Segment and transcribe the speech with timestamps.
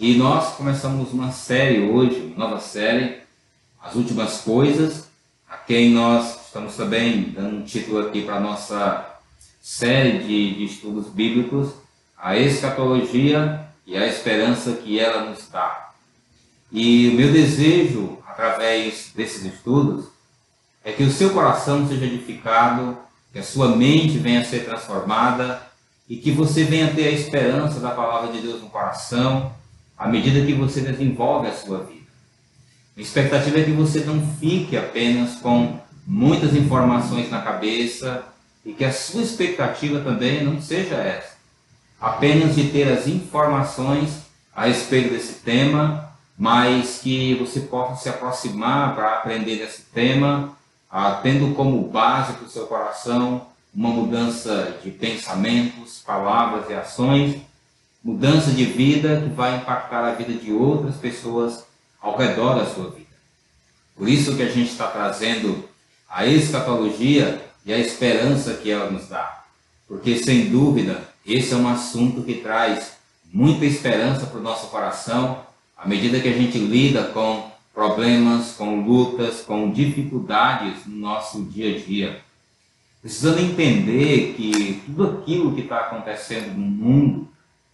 [0.00, 3.18] E nós começamos uma série hoje, uma nova série,
[3.78, 5.04] As Últimas Coisas,
[5.46, 9.18] a quem nós estamos também dando um título aqui para a nossa
[9.60, 11.74] série de, de estudos bíblicos,
[12.16, 15.90] a escatologia e a esperança que ela nos dá.
[16.72, 20.06] E o meu desejo, através desses estudos,
[20.82, 22.96] é que o seu coração seja edificado,
[23.34, 25.60] que a sua mente venha a ser transformada
[26.08, 29.59] e que você venha ter a esperança da palavra de Deus no coração
[30.00, 32.08] à medida que você desenvolve a sua vida.
[32.96, 38.24] A expectativa é que você não fique apenas com muitas informações na cabeça
[38.64, 41.34] e que a sua expectativa também não seja essa,
[42.00, 44.22] apenas de ter as informações
[44.56, 50.56] a respeito desse tema, mas que você possa se aproximar para aprender desse tema,
[50.90, 57.49] ah, tendo como base para o seu coração uma mudança de pensamentos, palavras e ações,
[58.02, 61.64] mudança de vida que vai impactar a vida de outras pessoas
[62.00, 63.06] ao redor da sua vida.
[63.94, 65.68] Por isso que a gente está trazendo
[66.08, 69.44] a escatologia e a esperança que ela nos dá.
[69.86, 72.92] Porque, sem dúvida, esse é um assunto que traz
[73.32, 75.44] muita esperança para o nosso coração
[75.76, 81.74] à medida que a gente lida com problemas, com lutas, com dificuldades no nosso dia
[81.74, 82.20] a dia.
[83.00, 87.28] Precisando entender que tudo aquilo que está acontecendo no mundo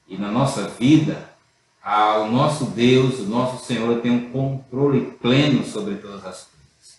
[0.09, 1.31] e na nossa vida,
[2.21, 6.99] o nosso Deus, o nosso Senhor tem um controle pleno sobre todas as coisas.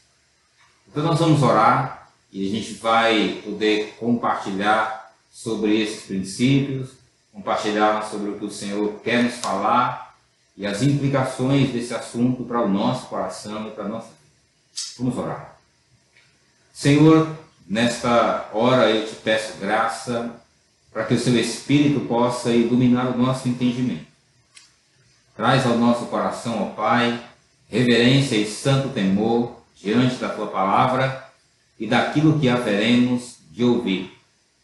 [0.87, 6.91] Então nós vamos orar e a gente vai poder compartilhar sobre esses princípios,
[7.33, 10.15] compartilhar sobre o que o Senhor quer nos falar
[10.55, 14.17] e as implicações desse assunto para o nosso coração e para a nossa vida.
[14.97, 15.57] Vamos orar.
[16.73, 17.27] Senhor,
[17.67, 20.33] nesta hora eu te peço graça
[20.97, 24.07] para que o seu Espírito possa iluminar o nosso entendimento.
[25.35, 27.23] Traz ao nosso coração, ó Pai,
[27.69, 31.29] reverência e santo temor diante da tua palavra
[31.79, 34.11] e daquilo que haveremos de ouvir.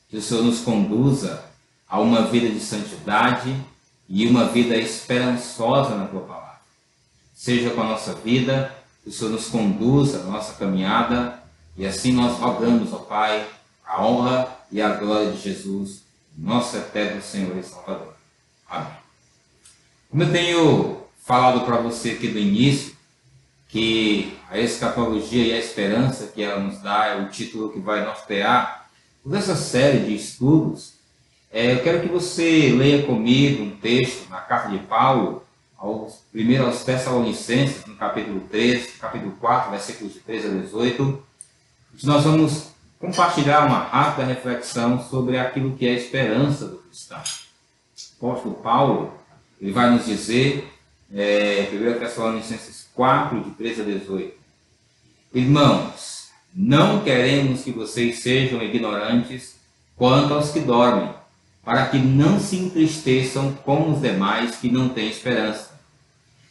[0.09, 1.45] Que o Senhor nos conduza
[1.87, 3.55] a uma vida de santidade
[4.09, 6.61] e uma vida esperançosa na tua palavra.
[7.35, 11.43] Seja com a nossa vida, que o Senhor nos conduza na nossa caminhada
[11.77, 13.47] e assim nós rogamos, ó Pai,
[13.85, 16.02] a honra e a glória de Jesus,
[16.37, 18.13] nosso eterno Senhor e Salvador.
[18.69, 18.93] Amém.
[20.09, 22.95] Como eu tenho falado para você aqui do início,
[23.67, 28.03] que a escatologia e a esperança que ela nos dá é o título que vai
[28.05, 28.87] nortear
[29.23, 30.93] toda essa série de estudos
[31.55, 35.43] é, eu quero que você leia comigo um texto na carta de Paulo,
[35.77, 41.23] aos, primeiro aos Tessalonicenses, no capítulo 3, capítulo 4, versículos de 3 a 18.
[42.01, 42.72] Nós vamos
[43.03, 47.21] compartilhar uma rápida reflexão sobre aquilo que é a esperança do cristão.
[48.21, 49.13] O apóstolo Paulo
[49.59, 50.71] ele vai nos dizer,
[51.13, 54.33] é, 1 Tessalonicenses 4, de 13 a 18.
[55.33, 59.57] Irmãos, não queremos que vocês sejam ignorantes
[59.97, 61.13] quanto aos que dormem
[61.61, 65.77] para que não se entristeçam como os demais que não têm esperança.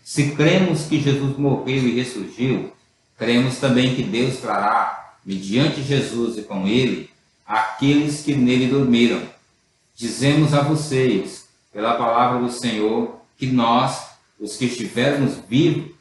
[0.04, 2.72] Se cremos que Jesus morreu e ressurgiu,
[3.16, 7.10] cremos também que Deus trará, mediante Jesus e com ele,
[7.46, 9.22] aqueles que nele dormiram.
[9.94, 14.10] Dizemos a vocês, pela palavra do Senhor, que nós,
[14.40, 15.92] os que estivermos vivos,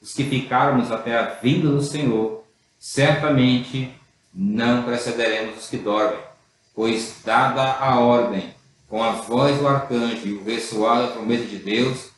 [0.00, 2.44] os que ficarmos até a vinda do Senhor,
[2.78, 3.92] certamente
[4.32, 6.18] não precederemos os que dormem,
[6.74, 8.54] pois dada a ordem
[8.88, 12.10] com a voz do arcanjo e o ressoar da trombeta de Deus,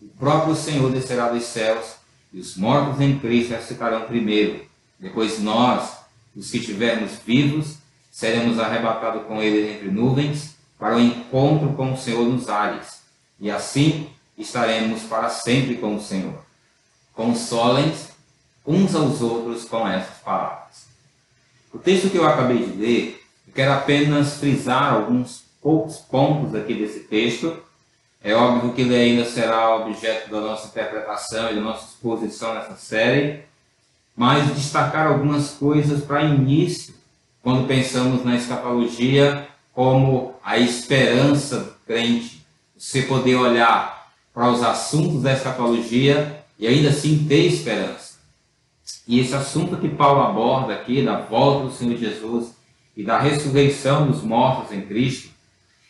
[0.00, 1.96] o próprio Senhor descerá dos céus
[2.32, 4.64] e os mortos em Cristo ressuscitarão primeiro.
[4.98, 5.96] Depois nós,
[6.36, 7.78] os que estivermos vivos,
[8.10, 13.00] seremos arrebatados com ele entre nuvens para o encontro com o Senhor nos ares.
[13.40, 16.44] E assim estaremos para sempre com o Senhor.
[17.14, 17.92] Consolem
[18.66, 20.86] uns aos outros com essas palavras.
[21.72, 26.74] O texto que eu acabei de ler, eu quero apenas frisar alguns poucos pontos aqui
[26.74, 27.62] desse texto.
[28.22, 32.76] É óbvio que ele ainda será objeto da nossa interpretação e da nossa exposição nessa
[32.76, 33.44] série,
[34.16, 36.94] mas destacar algumas coisas para início,
[37.42, 42.44] quando pensamos na escatologia como a esperança do crente.
[42.76, 48.16] Você poder olhar para os assuntos da escatologia e ainda assim ter esperança.
[49.06, 52.52] E esse assunto que Paulo aborda aqui, da volta do Senhor Jesus
[52.96, 55.30] e da ressurreição dos mortos em Cristo,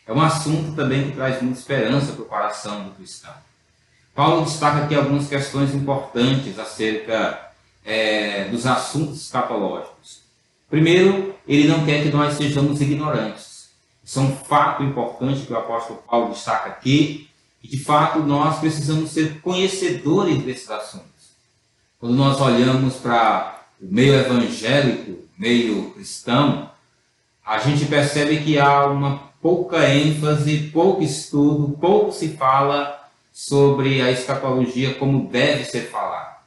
[0.05, 3.33] é um assunto também que traz muita esperança para o coração do cristão.
[4.13, 7.46] Paulo destaca aqui algumas questões importantes acerca
[7.87, 10.19] é, dos assuntos escatológicos.
[10.69, 13.69] Primeiro, ele não quer que nós sejamos ignorantes.
[14.03, 17.29] Isso é um fato importante que o apóstolo Paulo destaca aqui,
[17.63, 21.31] E de fato nós precisamos ser conhecedores desses assuntos.
[21.99, 26.69] Quando nós olhamos para o meio evangélico, meio cristão,
[27.43, 34.11] a gente percebe que há uma pouca ênfase, pouco estudo, pouco se fala sobre a
[34.11, 36.37] escatologia como deve ser falado.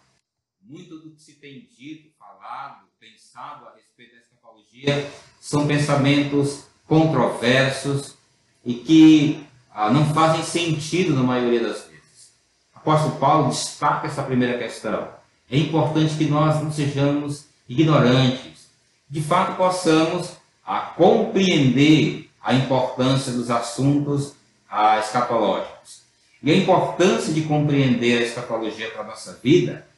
[0.62, 5.10] Muito do que se tem dito, falado, pensado a respeito da escatologia
[5.40, 8.14] são pensamentos controversos
[8.62, 12.34] e que ah, não fazem sentido na maioria das vezes.
[12.74, 15.08] O apóstolo Paulo destaca essa primeira questão.
[15.50, 18.68] É importante que nós não sejamos ignorantes,
[19.08, 24.34] de fato possamos ah, compreender a importância dos assuntos
[24.68, 26.02] ah, escatológicos.
[26.42, 29.88] E a importância de compreender a escatologia para a nossa vida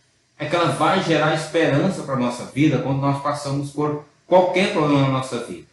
[0.43, 4.73] é que ela vai gerar esperança para a nossa vida quando nós passamos por qualquer
[4.73, 5.67] problema na nossa vida.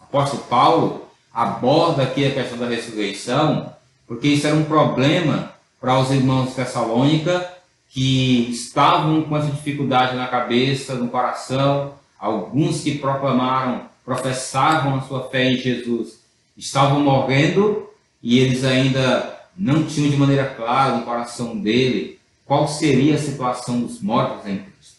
[0.00, 3.72] O apóstolo Paulo aborda aqui a questão da ressurreição,
[4.06, 7.52] porque isso era um problema para os irmãos de Tessalônica
[7.88, 15.28] que estavam com essa dificuldade na cabeça, no coração, alguns que proclamaram professavam a sua
[15.28, 16.20] fé em Jesus
[16.56, 17.88] estavam morrendo
[18.22, 22.15] e eles ainda não tinham de maneira clara no coração dele
[22.46, 24.96] qual seria a situação dos mortos em Cristo.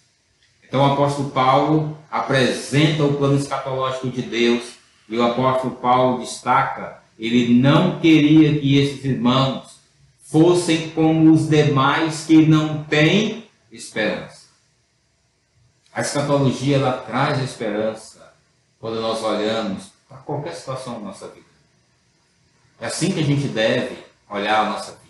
[0.67, 4.73] Então o apóstolo Paulo apresenta o plano escatológico de Deus
[5.09, 9.77] e o apóstolo Paulo destaca, ele não queria que esses irmãos
[10.23, 14.47] fossem como os demais que não têm esperança.
[15.94, 18.33] A escatologia ela traz esperança
[18.79, 21.47] quando nós olhamos para qualquer situação da nossa vida.
[22.79, 23.97] É assim que a gente deve
[24.29, 25.06] olhar a nossa vida.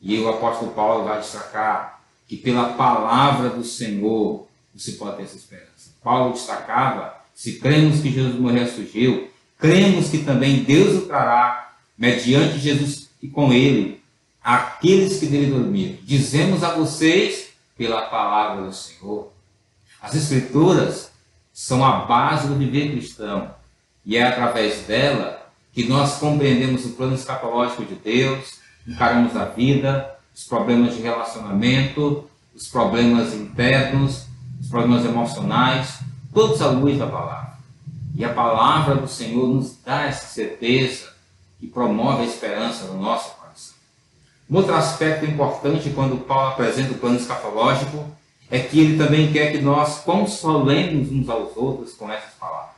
[0.00, 5.36] E o apóstolo Paulo vai destacar que pela palavra do Senhor você pode ter essa
[5.36, 5.90] esperança.
[6.02, 11.74] Paulo destacava: se cremos que Jesus morreu e surgiu, cremos que também Deus o trará
[11.96, 14.02] mediante Jesus e com ele
[14.42, 15.98] aqueles que dele dormiram.
[16.02, 19.32] Dizemos a vocês pela palavra do Senhor.
[20.00, 21.10] As Escrituras
[21.52, 23.54] são a base do viver cristão.
[24.04, 30.14] E é através dela que nós compreendemos o plano escatológico de Deus, encaramos a vida,
[30.34, 34.26] os problemas de relacionamento, os problemas internos,
[34.60, 36.00] os problemas emocionais,
[36.32, 37.56] todos à luz da palavra.
[38.14, 41.12] E a palavra do Senhor nos dá essa certeza
[41.58, 43.74] que promove a esperança no nosso coração.
[44.50, 48.06] Um outro aspecto importante quando Paulo apresenta o plano escatológico
[48.50, 52.76] é que ele também quer que nós consolemos uns aos outros com essas palavras.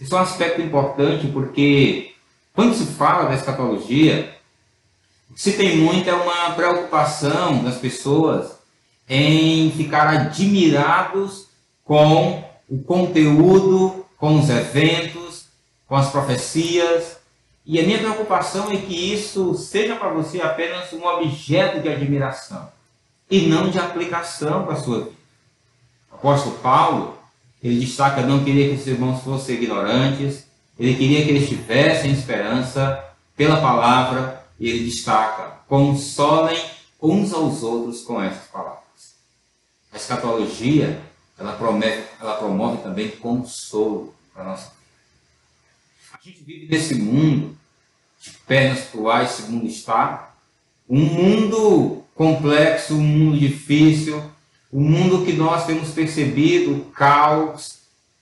[0.00, 2.14] Isso é um aspecto importante porque
[2.54, 4.39] quando se fala da escatologia,
[5.34, 8.52] se tem muito é uma preocupação das pessoas
[9.08, 11.46] em ficar admirados
[11.84, 15.46] com o conteúdo, com os eventos,
[15.86, 17.18] com as profecias.
[17.66, 22.68] E a minha preocupação é que isso seja para você apenas um objeto de admiração
[23.30, 25.20] e não de aplicação para a sua vida.
[26.12, 27.18] O apóstolo Paulo,
[27.62, 30.46] ele destaca, não queria que os irmãos fossem ignorantes,
[30.78, 33.04] ele queria que eles tivessem esperança
[33.36, 36.62] pela palavra, e ele destaca, consolem
[37.00, 39.14] uns aos outros com essas palavras.
[39.90, 41.02] A escatologia,
[41.38, 44.76] ela promove, ela promove também consolo para nossa vida.
[46.12, 47.56] A gente vive nesse mundo
[48.20, 50.34] de pernas cruais, esse mundo está,
[50.86, 54.22] um mundo complexo, um mundo difícil,
[54.70, 57.78] um mundo que nós temos percebido, o caos,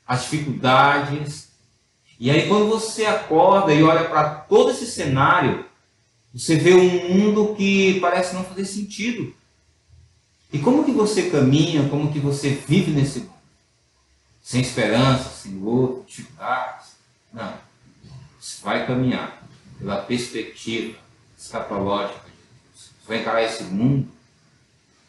[0.06, 1.48] as dificuldades.
[2.20, 5.67] E aí, quando você acorda e olha para todo esse cenário,
[6.34, 9.34] você vê um mundo que parece não fazer sentido.
[10.52, 13.32] E como que você caminha, como que você vive nesse mundo?
[14.42, 16.92] Sem esperança, sem luta, dificuldades?
[17.32, 17.54] Não.
[18.40, 19.42] Você vai caminhar
[19.78, 20.96] pela perspectiva
[21.36, 22.28] escatológica
[23.08, 24.06] vai encarar esse mundo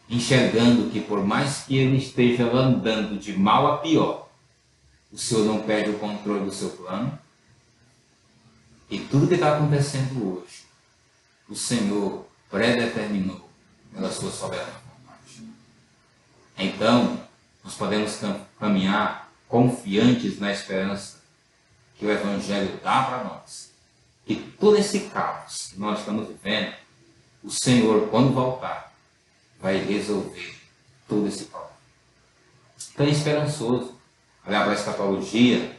[0.09, 4.27] enxergando que por mais que ele esteja andando de mal a pior,
[5.11, 7.19] o Senhor não perde o controle do seu plano.
[8.89, 10.63] E tudo que está acontecendo hoje,
[11.49, 13.49] o Senhor predeterminou
[13.93, 15.49] pela sua soberana vontade.
[16.57, 17.19] Então,
[17.63, 18.19] nós podemos
[18.59, 21.19] caminhar confiantes na esperança
[21.97, 23.71] que o Evangelho dá para nós.
[24.25, 26.75] Que todo esse caos que nós estamos vivendo
[27.43, 28.93] o Senhor, quando voltar,
[29.59, 30.55] vai resolver
[31.07, 31.73] todo esse problema.
[32.93, 33.95] Então é esperançoso
[34.45, 35.77] olhar para a escatologia,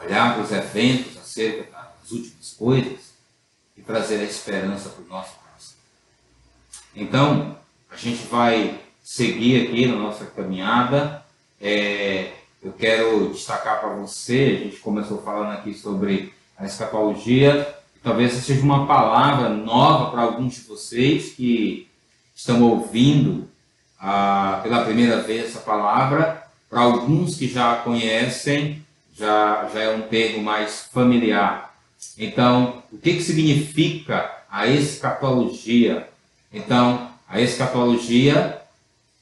[0.00, 3.07] olhar para os eventos acerca das últimas coisas
[3.88, 5.76] trazer a esperança para o nosso coração.
[6.94, 7.56] Então,
[7.90, 11.24] a gente vai seguir aqui na nossa caminhada.
[11.58, 18.34] É, eu quero destacar para você, a gente começou falando aqui sobre a escatologia, talvez
[18.34, 21.88] essa seja uma palavra nova para alguns de vocês que
[22.34, 23.48] estão ouvindo
[23.98, 26.46] ah, pela primeira vez essa palavra.
[26.68, 28.84] Para alguns que já conhecem,
[29.16, 31.67] já, já é um termo mais familiar.
[32.18, 36.08] Então, o que, que significa a escatologia?
[36.52, 38.60] Então, a escatologia,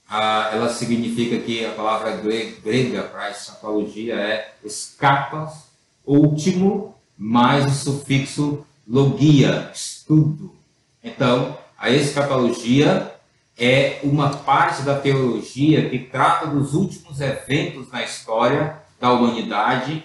[0.09, 5.67] ela significa que a palavra grega para escatologia é escapas,
[6.07, 10.55] último, mais o sufixo logia, estudo.
[11.03, 13.13] Então, a escatologia
[13.59, 20.05] é uma parte da teologia que trata dos últimos eventos na história da humanidade,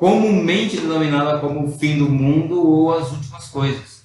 [0.00, 4.00] comumente denominada como o fim do mundo ou as últimas coisas.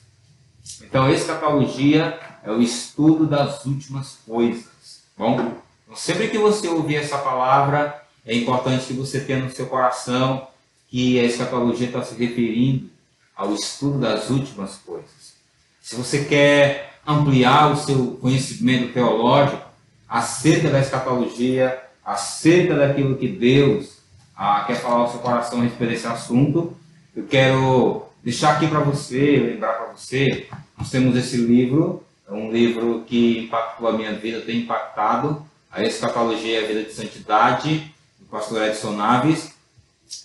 [0.82, 5.04] Então, escatologia é o estudo das últimas coisas.
[5.18, 9.68] Bom, então, sempre que você ouvir essa palavra, é importante que você tenha no seu
[9.68, 10.50] coração
[10.90, 12.90] que a escatologia está se referindo
[13.34, 15.36] ao estudo das últimas coisas.
[15.82, 19.64] Se você quer ampliar o seu conhecimento teológico
[20.10, 23.95] acerca da escatologia, acerca daquilo que Deus
[24.36, 26.76] ah, quer falar ao seu coração a respeito desse assunto,
[27.16, 32.52] eu quero deixar aqui para você, lembrar para você, nós temos esse livro, é um
[32.52, 37.94] livro que impactou a minha vida, tem impactado a escatologia e a vida de santidade,
[38.20, 39.54] do pastor Edson Naves,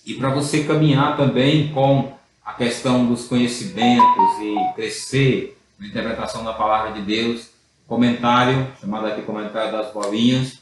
[0.05, 2.13] e para você caminhar também com
[2.45, 7.49] a questão dos conhecimentos e crescer na interpretação da palavra de Deus,
[7.87, 10.59] comentário, chamado aqui Comentário das Bolinhas,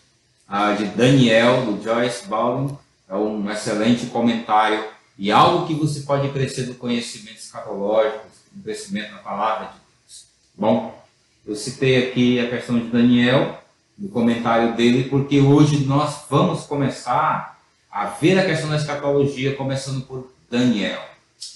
[0.78, 2.76] de Daniel, do Joyce Baldwin,
[3.10, 4.86] é um excelente comentário
[5.18, 10.26] e algo que você pode crescer do conhecimento escatológico, do crescimento na palavra de Deus.
[10.56, 11.04] Bom,
[11.46, 13.62] eu citei aqui a questão de Daniel,
[13.98, 17.60] no comentário dele, porque hoje nós vamos começar
[17.92, 21.02] a ver a questão da escatologia, começando por Daniel.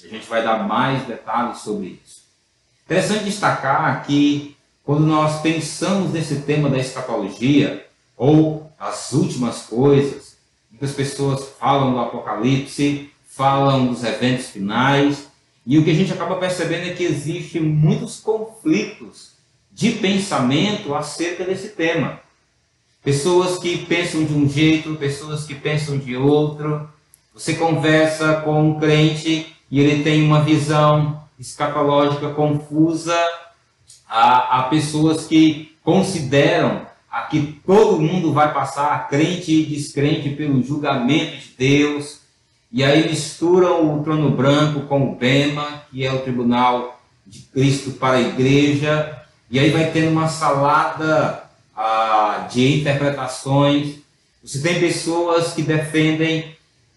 [0.04, 2.24] A gente vai dar mais detalhes sobre isso.
[2.86, 10.33] Interessante destacar que quando nós pensamos nesse tema da escatologia, ou as últimas coisas,
[10.84, 15.30] muitas pessoas falam do Apocalipse, falam dos eventos finais,
[15.66, 19.32] e o que a gente acaba percebendo é que existem muitos conflitos
[19.72, 22.20] de pensamento acerca desse tema.
[23.02, 26.90] Pessoas que pensam de um jeito, pessoas que pensam de outro.
[27.34, 33.18] Você conversa com um crente e ele tem uma visão escatológica confusa
[34.08, 40.64] a, a pessoas que consideram a que todo mundo vai passar, crente e descrente, pelo
[40.64, 42.22] julgamento de Deus,
[42.72, 47.92] e aí misturam o trono branco com o Bema, que é o tribunal de Cristo
[47.92, 49.16] para a igreja,
[49.52, 51.44] e aí vai tendo uma salada
[51.78, 54.00] ah, de interpretações.
[54.44, 56.56] Você tem pessoas que defendem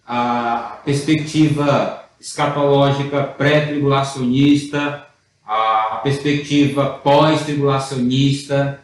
[0.08, 5.06] a perspectiva escatológica pré-tribulacionista,
[5.46, 8.80] a perspectiva pós-tribulacionista,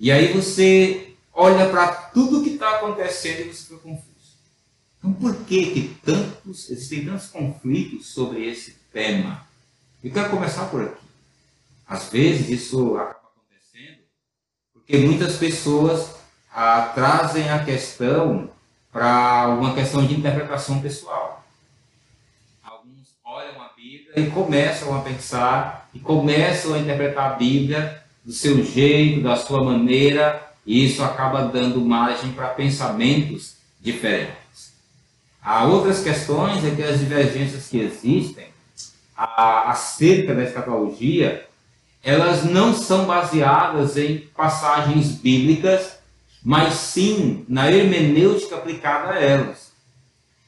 [0.00, 4.10] e aí você olha para tudo que está acontecendo e você fica confuso.
[4.98, 9.46] Então, por que, que tantos, existem tantos conflitos sobre esse tema?
[10.02, 11.04] Eu quero começar por aqui.
[11.86, 13.98] Às vezes isso acaba acontecendo
[14.72, 16.14] porque muitas pessoas
[16.50, 18.50] ah, trazem a questão
[18.90, 21.40] para uma questão de interpretação pessoal
[24.16, 27.99] e começam a pensar e começam a interpretar a Bíblia
[28.30, 34.70] do seu jeito, da sua maneira, e isso acaba dando margem para pensamentos diferentes.
[35.42, 38.46] Há outras questões é que as divergências que existem
[39.16, 41.44] acerca da escatologia,
[42.04, 45.98] elas não são baseadas em passagens bíblicas,
[46.40, 49.72] mas sim na hermenêutica aplicada a elas.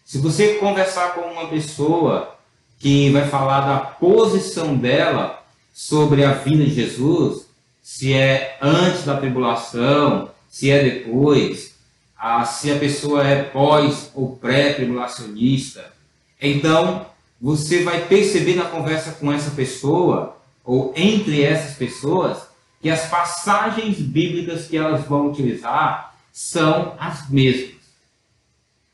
[0.04, 2.38] Se você conversar com uma pessoa
[2.78, 7.50] que vai falar da posição dela sobre a vinda de Jesus,
[7.82, 11.74] se é antes da tribulação, se é depois,
[12.16, 15.92] a, se a pessoa é pós ou pré-tribulacionista.
[16.40, 17.06] Então,
[17.40, 22.38] você vai perceber na conversa com essa pessoa, ou entre essas pessoas,
[22.80, 27.82] que as passagens bíblicas que elas vão utilizar são as mesmas.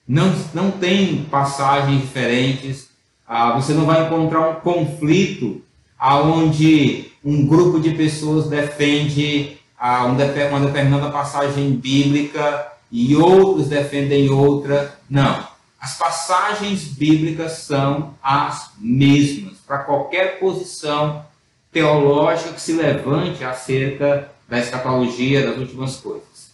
[0.06, 2.88] Não, não tem passagens diferentes,
[3.26, 5.62] ah, você não vai encontrar um conflito
[5.98, 14.98] aonde um grupo de pessoas defende uma determinada passagem bíblica e outros defendem outra.
[15.08, 15.46] Não.
[15.80, 21.24] As passagens bíblicas são as mesmas para qualquer posição
[21.70, 26.50] teológica que se levante acerca da escatologia das últimas coisas.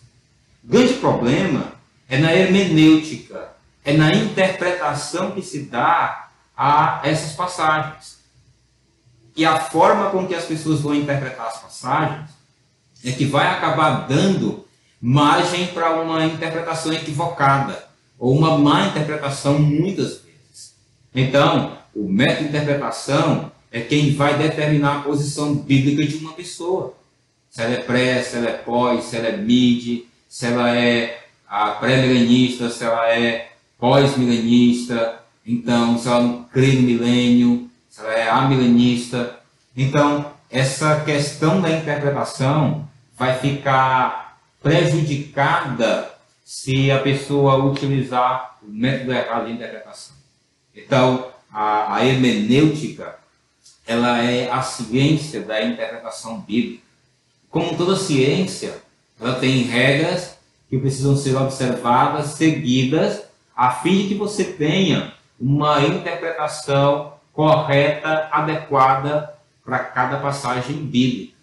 [0.62, 1.72] O grande problema
[2.08, 3.48] é na hermenêutica,
[3.84, 8.13] é na interpretação que se dá a essas passagens.
[9.36, 12.30] E a forma com que as pessoas vão interpretar as passagens
[13.04, 14.64] é que vai acabar dando
[15.00, 17.84] margem para uma interpretação equivocada
[18.18, 20.74] ou uma má interpretação muitas vezes.
[21.14, 26.94] Então, o método de interpretação é quem vai determinar a posição bíblica de uma pessoa.
[27.50, 31.24] Se ela é pré, se ela é pós, se ela é mid, se ela é
[31.80, 38.28] pré-milenista, se ela é pós-milenista, então, se ela não crê no milênio, se ela é
[38.28, 39.38] amilenista.
[39.76, 46.12] Então, essa questão da interpretação vai ficar prejudicada
[46.44, 50.16] se a pessoa utilizar o método errado de interpretação.
[50.74, 53.14] Então, a, a hermenêutica,
[53.86, 56.82] ela é a ciência da interpretação bíblica.
[57.48, 58.74] Como toda ciência,
[59.20, 60.36] ela tem regras
[60.68, 63.22] que precisam ser observadas, seguidas,
[63.54, 71.34] a fim de que você tenha uma interpretação correta, adequada para cada passagem bíblica.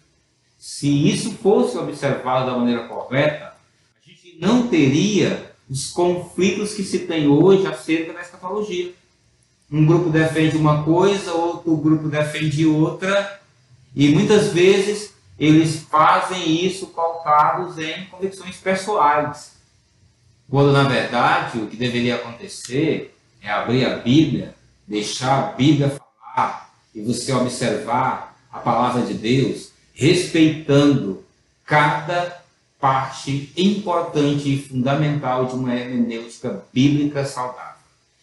[0.58, 7.00] Se isso fosse observado da maneira correta, a gente não teria os conflitos que se
[7.00, 8.92] tem hoje acerca da escatologia.
[9.70, 13.40] Um grupo defende uma coisa, outro grupo defende outra,
[13.94, 19.56] e muitas vezes eles fazem isso pautados em convicções pessoais.
[20.48, 24.54] Quando, na verdade, o que deveria acontecer é abrir a Bíblia,
[24.86, 31.24] deixar a Bíblia falar e você observar a palavra de Deus, respeitando
[31.64, 32.42] cada
[32.80, 37.80] parte importante e fundamental de uma hermenêutica bíblica saudável.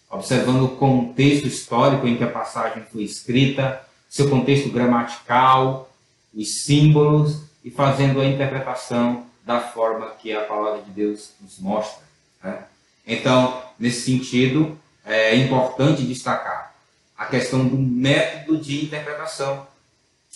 [0.10, 5.90] Observando o contexto histórico em que a passagem foi escrita, seu contexto gramatical,
[6.34, 12.04] os símbolos e fazendo a interpretação da forma que a palavra de Deus nos mostra.
[12.44, 12.64] Né?
[13.06, 14.78] Então, nesse sentido,
[15.10, 16.76] é importante destacar
[17.18, 19.68] a questão do método de interpretação.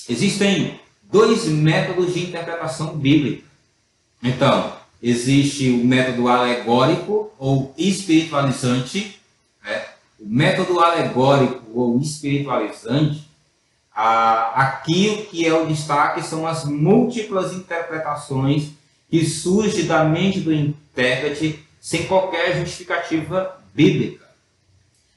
[0.10, 3.44] Existem dois métodos de interpretação bíblica.
[4.22, 9.22] Então, existe o método alegórico ou espiritualizante.
[9.64, 9.86] Né?
[10.20, 13.30] O método alegórico ou espiritualizante,
[13.94, 18.72] aqui o que é o destaque são as múltiplas interpretações
[19.10, 24.23] que surgem da mente do intérprete sem qualquer justificativa bíblica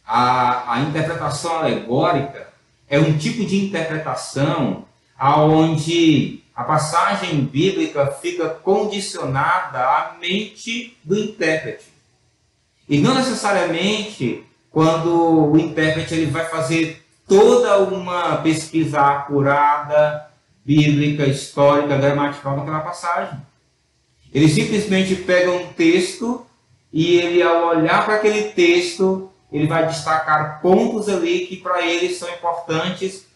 [0.06, 2.48] a, a interpretação alegórica
[2.88, 4.84] é um tipo de interpretação
[5.18, 11.86] aonde a passagem bíblica fica condicionada à mente do intérprete.
[12.88, 20.30] E não necessariamente quando o intérprete ele vai fazer toda uma pesquisa acurada,
[20.64, 23.38] bíblica, histórica, gramatical daquela passagem.
[24.32, 26.46] Ele simplesmente pega um texto
[26.92, 32.12] e ele, ao olhar para aquele texto, ele vai destacar pontos ali que para ele
[32.14, 33.26] são importantes,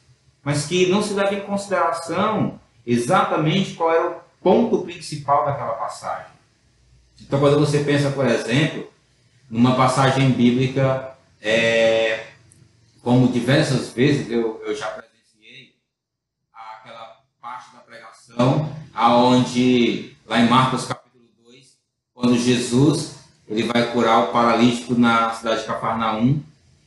[0.42, 6.30] mas que não se leva em consideração exatamente qual era o ponto principal daquela passagem.
[7.20, 8.90] Então, quando você pensa, por exemplo,
[9.48, 12.26] numa passagem bíblica, é,
[13.02, 15.74] como diversas vezes eu, eu já presenciei,
[16.52, 21.76] aquela parte da pregação, aonde lá em Marcos capítulo 2,
[22.12, 23.19] quando Jesus
[23.50, 26.40] ele vai curar o paralítico na cidade de Cafarnaum.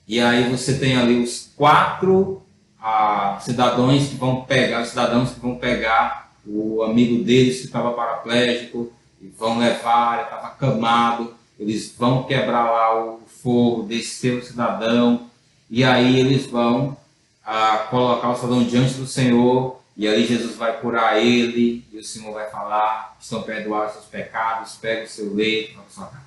[0.08, 2.42] E aí você tem ali os quatro
[2.82, 8.92] ah, cidadãos que vão pegar, cidadãos que vão pegar o amigo deles que estava paraplégico
[9.22, 15.30] e vão levar, ele estava acamado, eles vão quebrar lá o fogo, descer o cidadão,
[15.70, 16.98] e aí eles vão
[17.46, 22.04] ah, colocar o cidadão diante do Senhor, e aí Jesus vai curar ele, e o
[22.04, 26.23] Senhor vai falar, estão perdoados seus pecados, pega o seu leito, sua casa.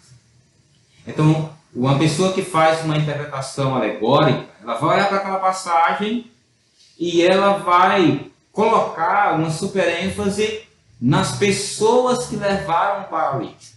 [1.07, 6.31] Então, uma pessoa que faz uma interpretação alegórica, ela vai olhar para aquela passagem
[6.99, 10.63] e ela vai colocar uma super ênfase
[11.01, 13.77] nas pessoas que levaram o paralítico.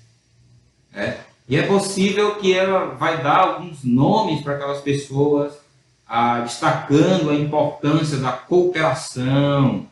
[0.93, 1.17] Né?
[1.47, 5.53] E é possível que ela vai dar alguns nomes para aquelas pessoas,
[6.07, 9.85] ah, destacando a importância da cooperação,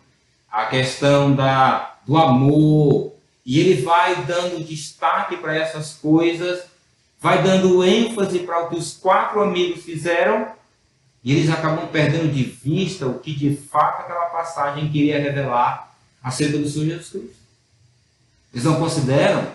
[0.49, 3.11] a questão da, do amor,
[3.45, 6.63] e ele vai dando destaque para essas coisas
[7.19, 10.47] vai dando ênfase para o que os quatro amigos fizeram
[11.23, 16.57] e eles acabam perdendo de vista o que de fato aquela passagem queria revelar acerca
[16.57, 17.37] do Senhor Jesus Cristo.
[18.53, 19.45] Eles não consideram,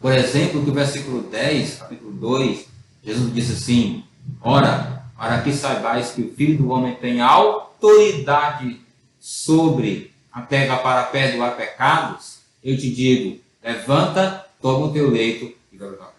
[0.00, 2.66] por exemplo, que o versículo 10, capítulo 2,
[3.04, 4.04] Jesus disse assim:
[4.40, 8.80] Ora, para que saibais que o Filho do Homem tem autoridade
[9.20, 15.76] sobre a terra para perdoar pecados, eu te digo: levanta, toma o teu leito e
[15.76, 16.11] vai para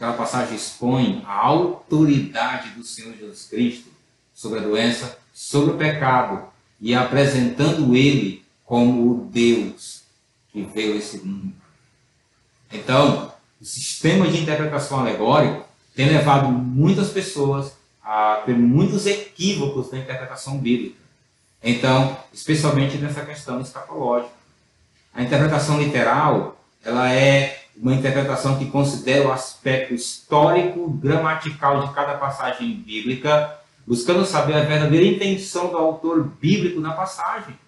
[0.00, 3.90] Aquela passagem expõe a autoridade do Senhor Jesus Cristo
[4.32, 6.42] sobre a doença, sobre o pecado
[6.80, 10.04] e apresentando ele como o Deus
[10.50, 11.52] que veio esse mundo.
[12.72, 19.98] Então, o sistema de interpretação alegórico tem levado muitas pessoas a ter muitos equívocos na
[19.98, 20.96] interpretação bíblica.
[21.62, 24.32] Então, especialmente nessa questão escatológica.
[25.12, 32.14] A interpretação literal, ela é uma interpretação que considera o aspecto histórico, gramatical de cada
[32.14, 37.58] passagem bíblica, buscando saber a verdadeira intenção do autor bíblico na passagem.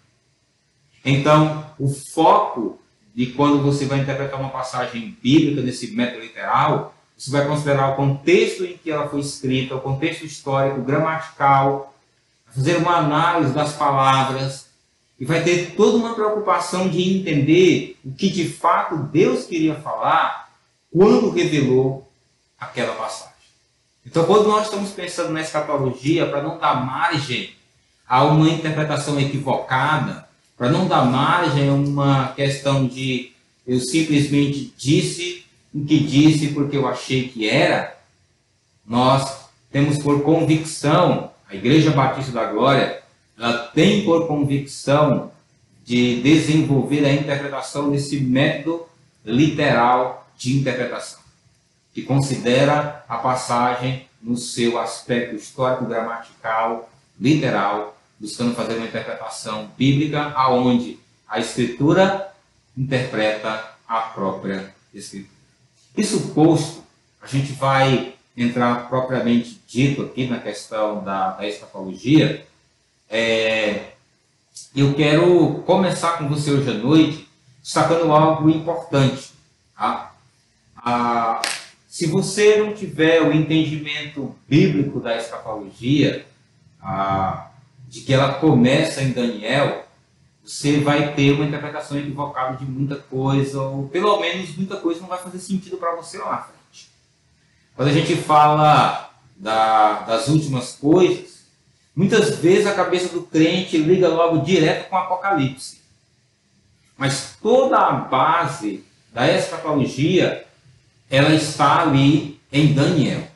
[1.03, 2.79] Então, o foco
[3.15, 7.97] de quando você vai interpretar uma passagem bíblica nesse método literal, você vai considerar o
[7.97, 11.95] contexto em que ela foi escrita, o contexto histórico, gramatical,
[12.47, 14.72] fazer uma análise das palavras
[15.23, 20.53] e vai ter toda uma preocupação de entender o que de fato Deus queria falar
[20.93, 22.11] quando revelou
[22.59, 23.33] aquela passagem.
[24.05, 27.55] Então, quando nós estamos pensando na escatologia, para não dar margem
[28.05, 33.31] a uma interpretação equivocada, para não dar margem a uma questão de
[33.65, 37.97] eu simplesmente disse o que disse porque eu achei que era,
[38.85, 43.02] nós temos por convicção, a Igreja Batista da Glória,
[43.39, 45.31] ela tem por convicção
[45.85, 48.87] de desenvolver a interpretação desse método
[49.25, 51.21] literal de interpretação,
[51.93, 56.89] que considera a passagem no seu aspecto histórico, gramatical,
[57.21, 62.33] literal, buscando fazer uma interpretação bíblica aonde a escritura
[62.77, 65.33] interpreta a própria escritura.
[65.97, 66.83] Isso posto,
[67.21, 71.47] a gente vai entrar propriamente dito aqui na questão da, da.
[73.15, 73.93] É,
[74.75, 77.29] eu quero começar com você hoje à noite
[77.63, 79.33] destacando algo importante.
[79.77, 80.15] Tá?
[80.75, 81.43] Ah,
[81.87, 86.27] se você não tiver o entendimento bíblico da escatologia,
[86.81, 87.51] ah,
[87.87, 89.87] de que ela começa em Daniel,
[90.43, 95.09] você vai ter uma interpretação equivocada de muita coisa, ou pelo menos muita coisa não
[95.09, 96.89] vai fazer sentido para você lá na frente.
[97.77, 101.42] Quando a gente fala da, das últimas coisas,
[101.95, 105.81] muitas vezes a cabeça do crente liga logo direto com o Apocalipse.
[106.97, 110.47] Mas toda a base da escatologia,
[111.11, 113.27] ela está ali em Daniel.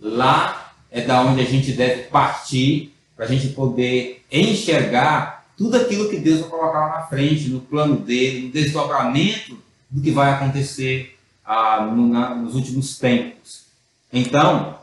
[0.00, 6.10] Lá é da onde a gente deve partir para a gente poder enxergar tudo aquilo
[6.10, 9.56] que Deus vai colocar lá na frente, no plano dele, no desdobramento
[9.88, 13.64] do que vai acontecer ah, no, na, nos últimos tempos.
[14.12, 14.78] Então,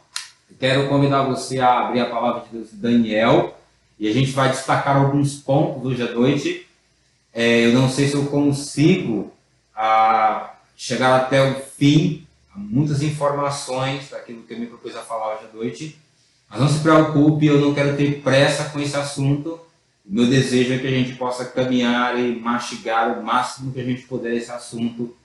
[0.62, 3.58] quero convidar você a abrir a palavra de Deus em Daniel
[4.00, 6.67] e a gente vai destacar alguns pontos hoje à noite.
[7.34, 9.34] É, eu não sei se eu consigo
[9.76, 15.47] ah, chegar até o fim, muitas informações daquilo que eu me propus a falar hoje
[15.52, 16.00] à noite.
[16.47, 19.60] Mas não se preocupe, eu não quero ter pressa com esse assunto.
[20.06, 23.84] O meu desejo é que a gente possa caminhar e mastigar o máximo que a
[23.84, 25.15] gente puder esse assunto,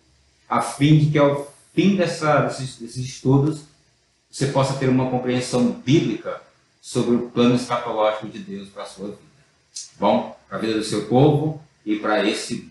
[0.48, 3.75] a fim de que ao fim dessa, desses, desses estudos
[4.36, 6.42] você possa ter uma compreensão bíblica
[6.82, 9.18] sobre o plano escatológico de Deus para a sua vida.
[9.98, 12.70] Bom, para a vida do seu povo e para esse mundo.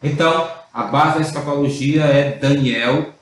[0.00, 3.12] Então, a base da escatologia é Daniel.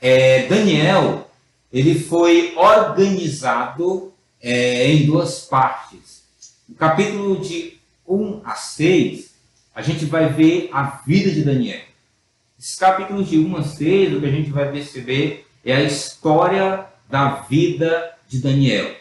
[0.00, 1.30] É, Daniel,
[1.70, 6.22] ele foi organizado é, em duas partes.
[6.66, 9.30] No capítulo de 1 a 6,
[9.74, 11.82] a gente vai ver a vida de Daniel.
[12.58, 16.95] Esses capítulos de 1 a 6, o que a gente vai perceber é a história
[17.08, 18.94] da vida de Daniel.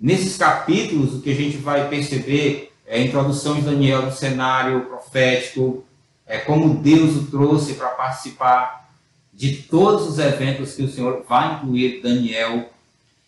[0.00, 4.86] Nesses capítulos, o que a gente vai perceber é a introdução de Daniel no cenário
[4.86, 5.84] profético,
[6.26, 8.88] é como Deus o trouxe para participar
[9.32, 12.70] de todos os eventos que o Senhor vai incluir Daniel.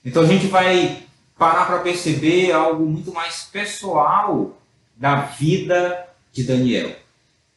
[0.05, 1.03] Então a gente vai
[1.39, 4.59] parar para perceber algo muito mais pessoal
[4.97, 6.95] da vida de Daniel.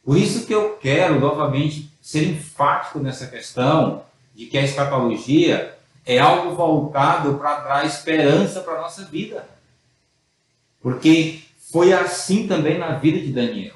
[0.04, 4.02] Por isso que eu quero novamente ser enfático nessa questão
[4.34, 9.48] de que a escatologia é algo voltado para dar esperança para a nossa vida.
[10.80, 11.40] Porque
[11.72, 13.74] foi assim também na vida de Daniel.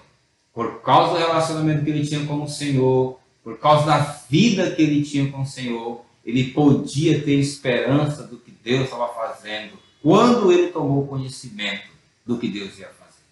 [0.52, 4.82] Por causa do relacionamento que ele tinha com o Senhor, por causa da vida que
[4.82, 10.52] ele tinha com o Senhor, ele podia ter esperança do que Deus estava fazendo quando
[10.52, 11.88] ele tomou conhecimento
[12.26, 13.22] do que Deus ia fazer.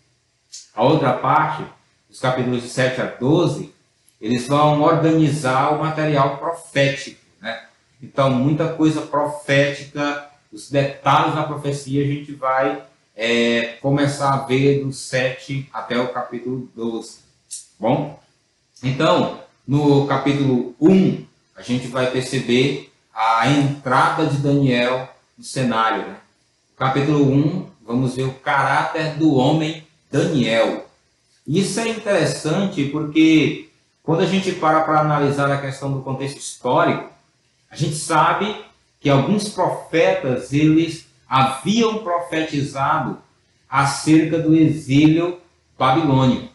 [0.75, 1.65] A outra parte,
[2.09, 3.73] os capítulos de 7 a 12,
[4.21, 7.26] eles vão organizar o material profético.
[8.07, 12.83] Então, muita coisa profética, os detalhes da profecia a gente vai
[13.17, 17.19] é, começar a ver do 7 até o capítulo 12.
[17.81, 18.21] Bom?
[18.83, 21.25] Então, no capítulo 1,
[21.57, 26.07] a gente vai perceber a entrada de Daniel no cenário.
[26.07, 26.17] Né?
[26.77, 30.87] capítulo 1 vamos ver o caráter do homem Daniel.
[31.47, 33.69] Isso é interessante porque
[34.03, 37.16] quando a gente para para analisar a questão do contexto histórico,
[37.77, 38.57] a gente sabe
[38.99, 43.19] que alguns profetas eles haviam profetizado
[43.69, 45.39] acerca do exílio
[45.79, 46.49] babilônico.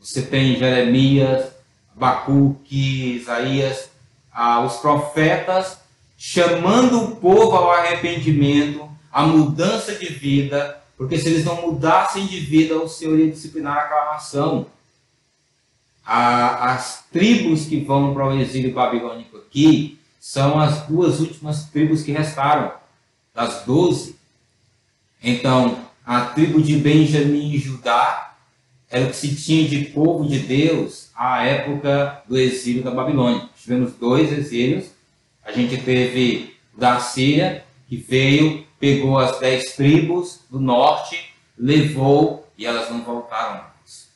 [0.00, 1.52] Você tem Jeremias,
[1.94, 3.90] Abacuque, Isaías,
[4.32, 5.78] ah, os profetas
[6.18, 12.40] chamando o povo ao arrependimento, à mudança de vida, porque se eles não mudassem de
[12.40, 14.66] vida, o Senhor ia disciplinar aquela nação.
[16.04, 19.95] as tribos que vão para o exílio babilônico aqui
[20.26, 22.72] são as duas últimas tribos que restaram,
[23.32, 24.16] das doze.
[25.22, 28.34] Então, a tribo de Benjamim e Judá
[28.90, 33.48] era o que se tinha de povo de Deus à época do exílio da Babilônia.
[33.56, 34.86] Tivemos dois exílios.
[35.44, 42.66] A gente teve da Síria, que veio, pegou as dez tribos do norte, levou e
[42.66, 44.08] elas não voltaram mais.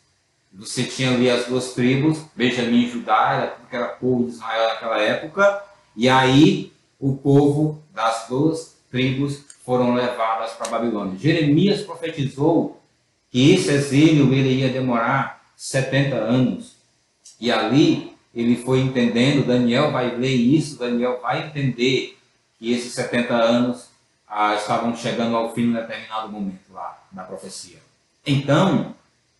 [0.55, 4.33] Você tinha ali as duas tribos, Benjamim e Judá, era tudo que era povo de
[4.33, 11.19] Israel naquela época, e aí o povo das duas tribos foram levadas para Babilônia.
[11.19, 12.81] Jeremias profetizou
[13.31, 16.77] que esse exílio ele ia demorar 70 anos.
[17.41, 22.19] E ali ele foi entendendo, Daniel vai ler isso, Daniel vai entender
[22.59, 23.89] que esses 70 anos
[24.29, 27.79] ah, estavam chegando ao fim em determinado momento lá na profecia.
[28.27, 28.95] Então,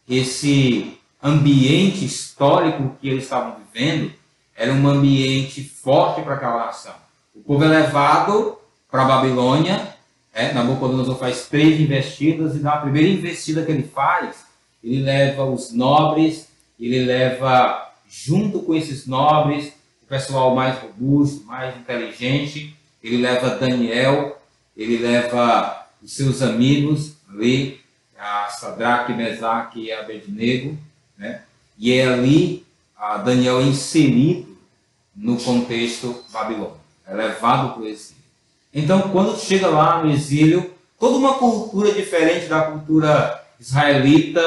[0.09, 4.13] esse ambiente histórico que eles estavam vivendo
[4.61, 6.93] era um ambiente forte para aquela nação.
[7.35, 8.59] O povo é levado
[8.91, 9.97] para a Babilônia,
[10.35, 14.45] é, Nabucodonosor faz três investidas e na primeira investida que ele faz,
[14.85, 21.75] ele leva os nobres, ele leva junto com esses nobres o pessoal mais robusto, mais
[21.79, 24.43] inteligente, ele leva Daniel,
[24.77, 27.81] ele leva os seus amigos ali,
[28.19, 30.77] a Sadraque, Mesaque e Abednego,
[31.17, 31.45] né?
[31.79, 34.50] e é ali a Daniel inserido
[35.21, 38.23] no contexto babilônico, é levado para o exílio.
[38.73, 44.43] Então, quando chega lá no exílio, toda uma cultura diferente da cultura israelita,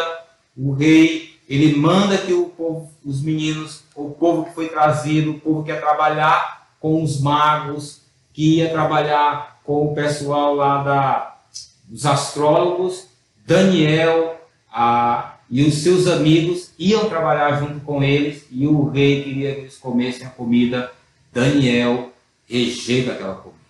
[0.58, 5.40] o rei ele manda que o povo, os meninos, o povo que foi trazido, o
[5.40, 8.02] povo que ia trabalhar com os magos,
[8.34, 11.38] que ia trabalhar com o pessoal lá da,
[11.86, 13.08] dos astrólogos,
[13.46, 19.54] Daniel a, e os seus amigos iam trabalhar junto com eles e o rei queria
[19.54, 20.92] que eles comessem a comida.
[21.32, 22.12] Daniel
[22.50, 23.62] rejeita aquela comida.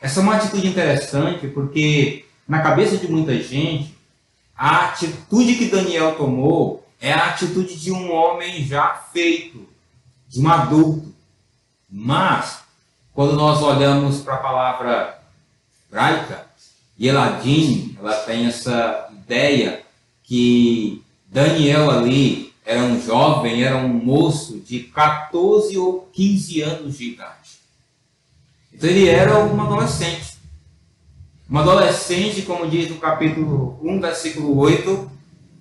[0.00, 3.94] Essa é uma atitude interessante porque, na cabeça de muita gente,
[4.56, 9.68] a atitude que Daniel tomou é a atitude de um homem já feito,
[10.26, 11.14] de um adulto.
[11.86, 12.60] Mas,
[13.12, 15.22] quando nós olhamos para a palavra
[15.86, 16.46] hebraica,
[16.98, 19.82] Eladim, ela tem essa ideia
[20.22, 27.12] que Daniel ali era um jovem, era um moço de 14 ou 15 anos de
[27.12, 27.60] idade.
[28.72, 30.38] Então ele era um adolescente.
[31.48, 35.10] Um adolescente, como diz no capítulo 1, versículo 8,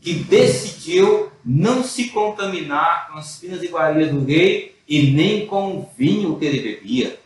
[0.02, 5.90] que decidiu não se contaminar com as finas iguarias do rei e nem com o
[5.96, 7.20] vinho que ele bebia.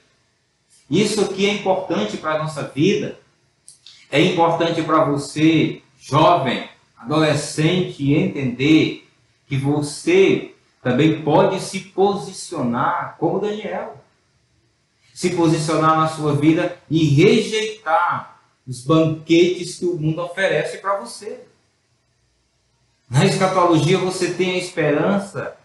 [0.90, 3.18] Isso aqui é importante para a nossa vida.
[4.12, 6.68] É importante para você, jovem,
[7.04, 9.08] adolescente, entender
[9.48, 14.04] que você também pode se posicionar como Daniel
[15.13, 21.42] se posicionar na sua vida e rejeitar os banquetes que o mundo oferece para você.
[23.10, 25.56] Na escatologia você tem a esperança,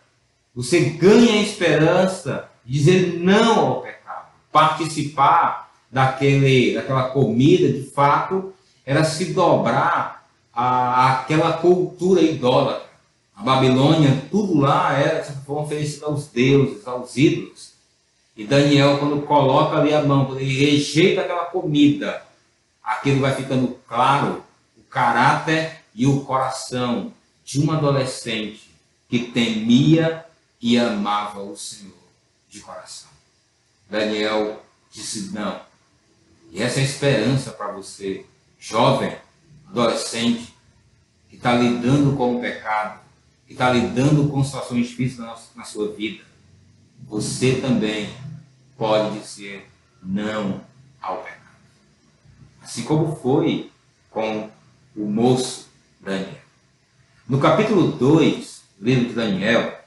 [0.54, 8.52] você ganha a esperança de dizer não ao pecado, participar daquele, daquela comida, de fato,
[8.84, 10.17] era se dobrar
[10.60, 12.88] a, aquela cultura idólatra.
[13.36, 17.74] A Babilônia, tudo lá era oferecido aos deuses, aos ídolos.
[18.36, 22.24] E Daniel, quando coloca ali a mão, quando ele rejeita aquela comida,
[22.82, 24.42] aquilo vai ficando claro
[24.76, 27.12] o caráter e o coração
[27.44, 28.68] de um adolescente
[29.08, 30.26] que temia
[30.60, 31.94] e amava o Senhor
[32.48, 33.08] de coração.
[33.88, 35.60] Daniel disse não.
[36.50, 38.26] E essa é a esperança para você,
[38.58, 39.16] jovem,
[39.70, 40.54] adolescente,
[41.28, 43.00] que está lidando com o pecado,
[43.46, 45.18] que está lidando com situações difíceis
[45.54, 46.24] na, sua vida.
[47.06, 48.08] Você também
[48.76, 49.68] pode dizer
[50.02, 50.60] não
[51.00, 51.38] ao pecado.
[52.62, 53.70] Assim como foi
[54.10, 54.50] com
[54.96, 55.68] o moço
[56.00, 56.38] Daniel.
[57.28, 59.78] No capítulo 2 do livro de Daniel,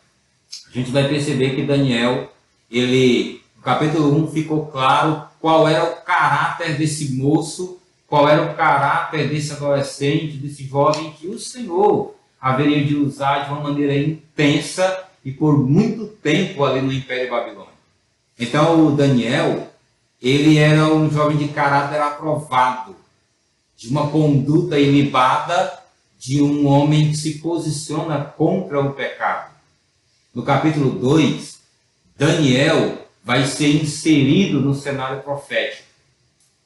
[0.67, 2.32] a gente vai perceber que Daniel,
[2.70, 7.81] ele, no capítulo 1 um, ficou claro qual era o caráter desse moço
[8.12, 13.52] qual era o caráter desse adolescente, desse jovem que o Senhor haveria de usar de
[13.52, 17.71] uma maneira intensa e por muito tempo ali no Império Babilônico.
[18.38, 19.65] Então o Daniel,
[20.21, 22.97] ele era um jovem de caráter aprovado,
[23.78, 25.80] de uma conduta ilibada
[26.19, 29.54] de um homem que se posiciona contra o pecado.
[30.36, 31.62] No capítulo 2,
[32.17, 35.88] Daniel vai ser inserido no cenário profético.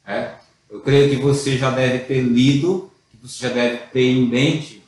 [0.08, 0.44] É?
[0.76, 4.84] Eu creio que você já deve ter lido, que você já deve ter em mente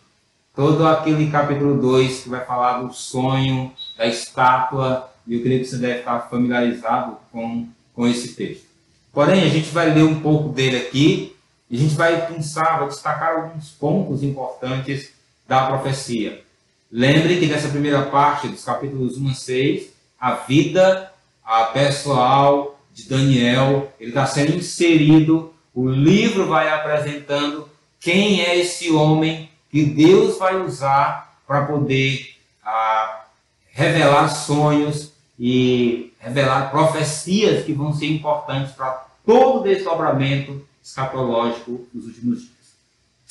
[0.54, 5.68] todo aquele capítulo 2 que vai falar do sonho, da estátua, e eu creio que
[5.68, 8.66] você deve estar familiarizado com, com esse texto.
[9.14, 11.34] Porém, a gente vai ler um pouco dele aqui,
[11.70, 15.14] e a gente vai pensar, vai destacar alguns pontos importantes
[15.48, 16.44] da profecia.
[16.92, 19.88] Lembre que nessa primeira parte, dos capítulos 1 a 6,
[20.20, 21.14] a vida
[21.46, 28.90] a pessoal de Daniel, ele está sendo inserido, o livro vai apresentando quem é esse
[28.90, 32.36] homem que Deus vai usar para poder
[32.66, 33.26] ah,
[33.74, 42.08] revelar sonhos e revelar profecias que vão ser importantes para todo o desdobramento escatológico dos
[42.08, 42.74] últimos dias.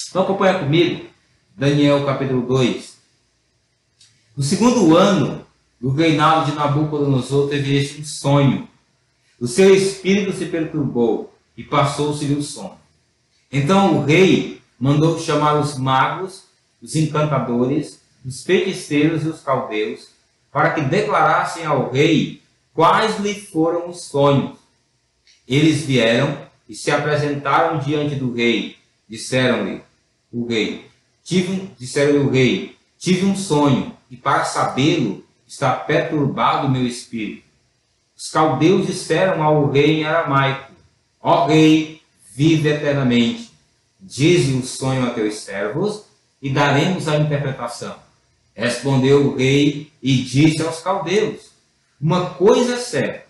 [0.08, 1.04] Então acompanha comigo,
[1.56, 2.96] Daniel capítulo 2.
[4.36, 5.44] No segundo ano
[5.80, 8.68] do reinado de Nabucodonosor, teve este um sonho.
[9.40, 12.78] O seu espírito se perturbou e passou-se-lhe o sono.
[13.50, 16.44] Então o rei mandou chamar os magos,
[16.82, 20.08] os encantadores, os feiticeiros e os caldeus,
[20.52, 22.42] para que declarassem ao rei
[22.74, 24.58] quais lhe foram os sonhos.
[25.46, 26.36] Eles vieram
[26.68, 28.76] e se apresentaram diante do rei.
[29.08, 29.82] Disseram-lhe
[30.32, 30.90] o rei,
[31.22, 37.44] tive, disseram-lhe o rei, tive um sonho e para sabê-lo está perturbado o meu espírito.
[38.16, 40.65] Os caldeus disseram ao rei em aramaico:
[41.28, 42.00] Ó rei,
[42.36, 43.50] vive eternamente.
[43.98, 46.04] Dize o sonho a teus servos
[46.40, 47.96] e daremos a interpretação.
[48.54, 51.50] Respondeu o rei e disse aos caldeus:
[52.00, 53.26] Uma coisa é certa,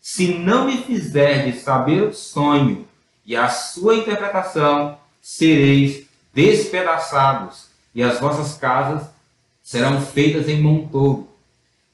[0.00, 2.88] se não me fizerdes saber o sonho
[3.24, 9.06] e a sua interpretação, sereis despedaçados, e as vossas casas
[9.62, 11.28] serão feitas em montoro.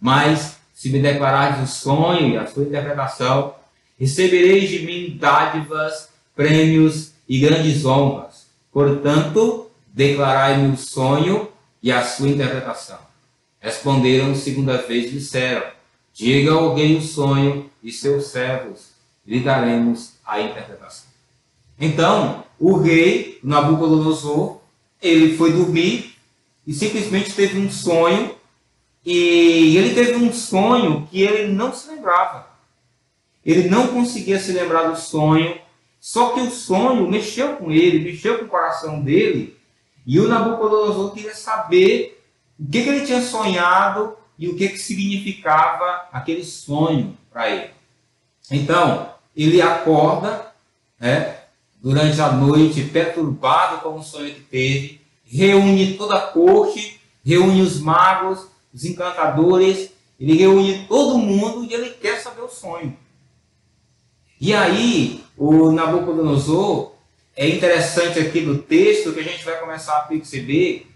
[0.00, 3.54] Mas, se me declarares o sonho e a sua interpretação,
[3.98, 8.46] recebereis de mim dádivas, prêmios e grandes honras.
[8.72, 11.48] Portanto, declarai-me o sonho
[11.83, 12.98] e a sua interpretação.
[13.61, 15.66] Responderam segunda vez e disseram:
[16.12, 18.88] Diga rei o sonho e seus servos
[19.26, 21.09] lhe daremos a interpretação.
[21.80, 24.59] Então, o rei Nabucodonosor,
[25.02, 26.14] ele foi dormir
[26.66, 28.35] e simplesmente teve um sonho
[29.04, 32.54] e ele teve um sonho que ele não se lembrava.
[33.44, 35.59] Ele não conseguia se lembrar do sonho,
[36.00, 39.57] só que o sonho mexeu com ele, mexeu com o coração dele,
[40.07, 42.22] e o Nabucodonosor queria saber
[42.59, 47.70] o que, que ele tinha sonhado e o que, que significava aquele sonho para ele.
[48.50, 50.52] Então, ele acorda
[50.98, 51.38] né,
[51.83, 57.80] durante a noite, perturbado com o sonho que teve, reúne toda a corte, reúne os
[57.80, 62.96] magos, os encantadores, ele reúne todo mundo e ele quer saber o sonho.
[64.44, 66.92] E aí, o Nabucodonosor,
[67.35, 70.87] é interessante aqui no texto que a gente vai começar a perceber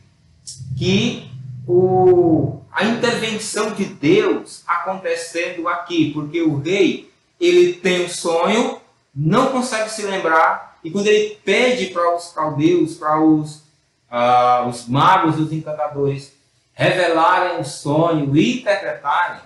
[0.77, 1.31] que
[1.67, 8.83] o, a intervenção de Deus acontecendo aqui, porque o rei ele tem um sonho,
[9.15, 13.63] não consegue se lembrar, e quando ele pede para os caldeus, para os,
[14.13, 16.35] uh, os magos e os encantadores
[16.75, 19.41] revelarem o sonho e interpretarem,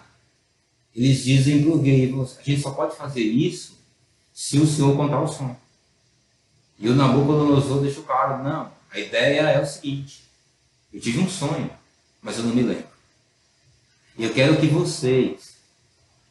[0.93, 3.81] eles dizem para o rei, a gente só pode fazer isso
[4.43, 5.57] se o senhor contar o sonho.
[6.77, 10.25] E o Nabucodonosor deixou claro, não, a ideia é o seguinte,
[10.93, 11.71] eu tive um sonho,
[12.21, 12.89] mas eu não me lembro.
[14.19, 15.55] E eu quero que vocês,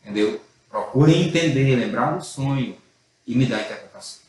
[0.02, 0.42] entendeu?
[0.70, 2.78] Procurem entender, lembrar do sonho
[3.26, 4.24] e me dar a interpretação.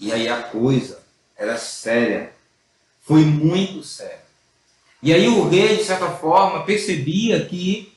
[0.00, 1.02] E aí a coisa
[1.36, 2.32] era séria,
[3.02, 4.24] foi muito séria.
[5.02, 7.94] E aí o rei, de certa forma, percebia que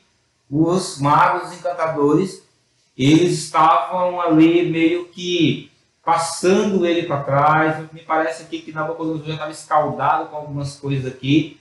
[0.52, 2.49] os magos, os encantadores,
[3.00, 5.72] eles estavam ali meio que
[6.04, 7.86] passando ele para trás.
[7.94, 11.58] Me parece aqui que Nabucodonosor já estava escaldado com algumas coisas aqui,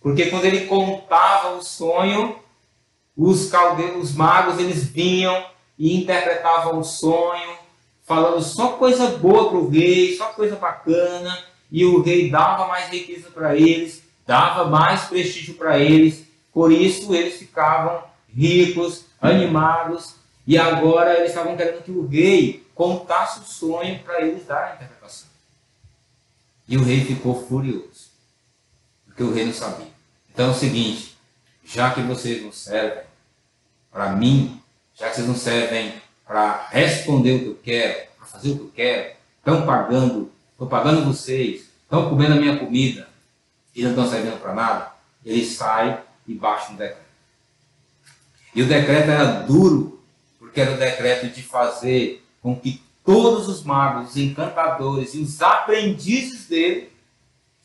[0.00, 2.36] porque quando ele contava o sonho,
[3.16, 5.44] os caldeus, os magos, eles vinham
[5.78, 7.56] e interpretavam o sonho,
[8.02, 11.38] falando só coisa boa para o rei, só coisa bacana,
[11.70, 17.14] e o rei dava mais riqueza para eles, dava mais prestígio para eles, por isso
[17.14, 20.16] eles ficavam ricos, animados,
[20.46, 24.74] e agora eles estavam querendo que o rei contasse o sonho para eles darem a
[24.76, 25.28] interpretação.
[26.68, 28.10] E o rei ficou furioso,
[29.06, 29.88] porque o rei não sabia.
[30.32, 31.16] Então é o seguinte,
[31.64, 33.04] já que vocês não servem
[33.90, 34.60] para mim,
[34.94, 35.94] já que vocês não servem
[36.26, 40.66] para responder o que eu quero, para fazer o que eu quero, estão pagando, estou
[40.66, 43.08] pagando vocês, estão comendo a minha comida
[43.74, 44.92] e não estão servindo para nada,
[45.24, 47.04] ele sai e baixa um decreto.
[48.54, 49.93] E o decreto era duro,
[50.54, 55.42] porque era o decreto de fazer com que todos os magos, os encantadores e os
[55.42, 56.92] aprendizes dele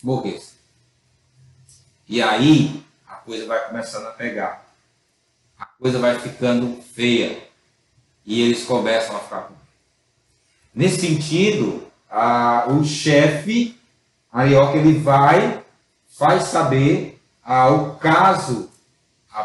[0.02, 0.58] morressem.
[2.08, 4.66] E aí a coisa vai começando a pegar.
[5.60, 7.38] A coisa vai ficando feia.
[8.26, 9.54] E eles começam a ficar com
[10.74, 13.78] Nesse sentido, a, o chefe,
[14.34, 15.64] Arioca, ele vai,
[16.08, 18.68] faz saber a, o caso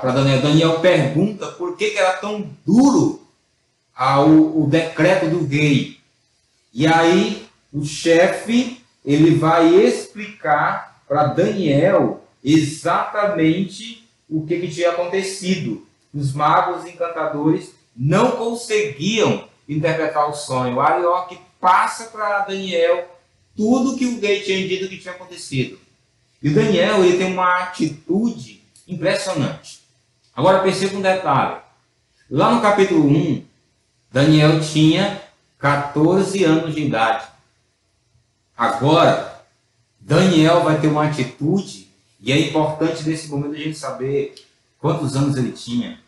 [0.00, 0.40] para Daniel.
[0.40, 3.23] Daniel pergunta por que, que era tão duro
[3.94, 5.98] ao, o decreto do rei.
[6.72, 15.86] E aí o chefe ele vai explicar para Daniel exatamente o que, que tinha acontecido.
[16.12, 20.76] Os magos encantadores não conseguiam interpretar o sonho.
[20.76, 23.08] O Arioque passa para Daniel
[23.56, 25.78] tudo que o rei tinha dito que tinha acontecido.
[26.42, 29.80] E o Daniel ele tem uma atitude impressionante.
[30.34, 31.60] Agora perceba um detalhe.
[32.30, 33.44] Lá no capítulo 1,
[34.14, 35.20] Daniel tinha
[35.58, 37.26] 14 anos de idade.
[38.56, 39.44] Agora,
[39.98, 41.88] Daniel vai ter uma atitude,
[42.20, 44.36] e é importante nesse momento a gente saber
[44.78, 45.98] quantos anos ele tinha.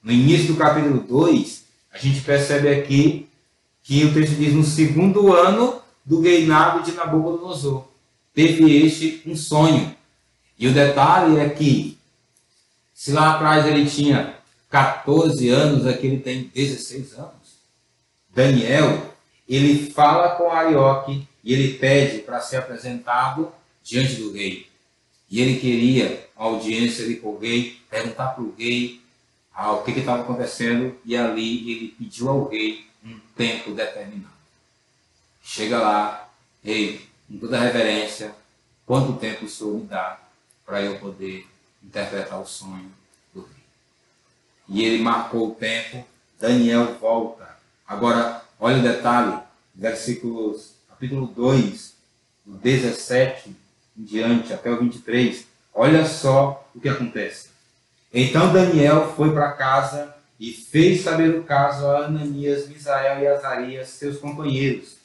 [0.00, 3.28] No início do capítulo 2, a gente percebe aqui
[3.82, 7.88] que o texto diz: no segundo ano do reinado de Nabucodonosor,
[8.32, 9.96] teve este um sonho.
[10.56, 11.98] E o detalhe é que,
[12.94, 14.36] se lá atrás ele tinha
[14.70, 17.37] 14 anos, aqui ele tem 16 anos.
[18.30, 19.14] Daniel,
[19.48, 23.52] ele fala com Arioque e ele pede para ser apresentado
[23.82, 24.68] diante do rei.
[25.30, 29.00] E ele queria audiência ali com o rei, perguntar para o rei
[29.54, 34.34] ah, o que estava acontecendo, e ali ele pediu ao rei um tempo determinado.
[35.42, 36.30] Chega lá,
[36.62, 38.34] rei, com toda reverência,
[38.86, 40.20] quanto tempo o senhor me dá
[40.64, 41.46] para eu poder
[41.82, 42.92] interpretar o sonho
[43.34, 43.64] do rei?
[44.68, 46.06] E ele marcou o tempo,
[46.38, 47.57] Daniel volta
[47.88, 49.38] Agora, olha o detalhe,
[49.74, 51.94] versículos, capítulo 2,
[52.44, 53.56] do 17
[53.98, 55.46] em diante, até o 23.
[55.72, 57.48] Olha só o que acontece.
[58.12, 63.88] Então Daniel foi para casa e fez saber o caso a Ananias, Misael e Azarias,
[63.88, 64.96] seus companheiros,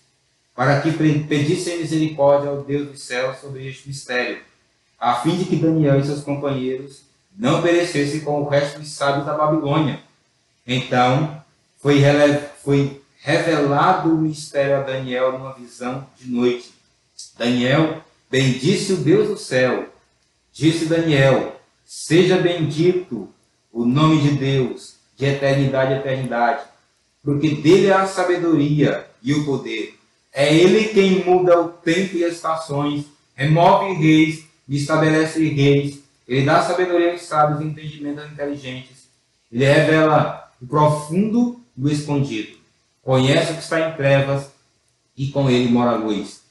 [0.53, 4.41] para que pedissem misericórdia ao Deus do céu sobre este mistério,
[4.99, 7.03] a fim de que Daniel e seus companheiros
[7.33, 10.01] não perecessem com o resto dos sábios da Babilônia.
[10.67, 11.41] Então
[11.79, 12.01] foi,
[12.63, 16.73] foi revelado o mistério a Daniel numa visão de noite.
[17.37, 19.89] Daniel bendisse o Deus do céu.
[20.51, 23.29] Disse Daniel: Seja bendito
[23.71, 26.63] o nome de Deus, de eternidade a eternidade,
[27.23, 29.97] porque dele é a sabedoria e o poder.
[30.31, 33.05] É ele quem muda o tempo e as estações,
[33.35, 35.99] remove reis e estabelece reis.
[36.27, 39.07] Ele dá sabedoria aos sábios e entendimento aos inteligentes.
[39.51, 42.57] Ele revela o profundo do escondido.
[43.01, 44.47] Conhece o que está em trevas
[45.15, 46.41] e com ele mora a luz.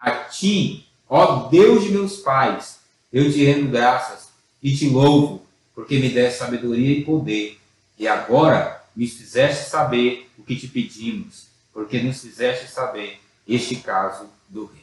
[0.00, 2.78] A ti, ó Deus de meus pais,
[3.12, 4.28] eu te rendo graças
[4.62, 5.42] e te louvo,
[5.74, 7.58] porque me deste sabedoria e poder.
[7.98, 14.26] E agora me fizeste saber o que te pedimos, porque nos fizeste saber este caso
[14.48, 14.80] do rei.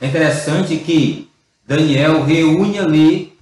[0.00, 1.28] É interessante que
[1.66, 3.38] Daniel reúne ali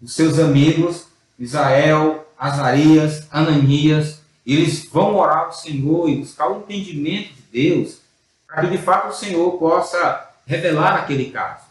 [0.00, 1.06] os seus amigos,
[1.38, 4.17] Israel, Azarias, Ananias,
[4.54, 7.98] eles vão orar ao Senhor e buscar o entendimento de Deus,
[8.46, 11.64] para que de fato o Senhor possa revelar aquele caso.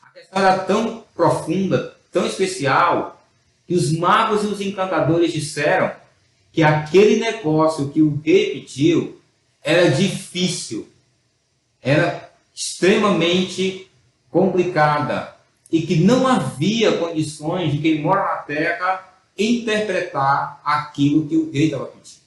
[0.00, 3.20] A questão era tão profunda, tão especial,
[3.66, 5.90] que os magos e os encantadores disseram
[6.52, 9.20] que aquele negócio que o rei pediu
[9.62, 10.88] era difícil,
[11.82, 13.90] era extremamente
[14.30, 15.34] complicada
[15.70, 21.66] e que não havia condições de quem mora na terra interpretar aquilo que o rei
[21.66, 22.20] estava pedindo.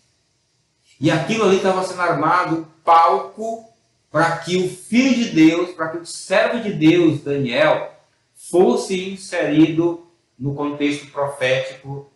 [0.99, 3.65] E aquilo ali estava sendo armado palco
[4.11, 7.93] para que o filho de Deus, para que o servo de Deus, Daniel,
[8.35, 10.07] fosse inserido
[10.37, 12.11] no contexto profético,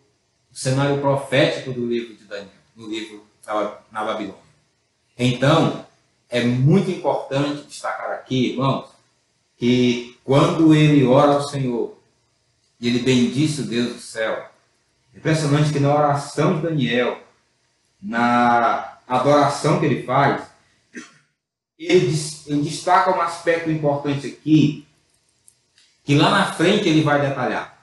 [0.52, 3.24] o cenário profético do livro de Daniel, no livro
[3.90, 4.42] na Babilônia.
[5.18, 5.84] Então,
[6.28, 8.88] é muito importante destacar aqui, irmãos,
[9.56, 11.96] que quando ele ora ao Senhor,
[12.80, 14.50] e ele bendice o Deus do céu,
[15.14, 17.22] Impressionante que na oração de Daniel,
[18.02, 20.42] na adoração que ele faz,
[21.78, 22.14] ele,
[22.46, 24.86] ele destaca um aspecto importante aqui,
[26.04, 27.78] que lá na frente ele vai detalhar.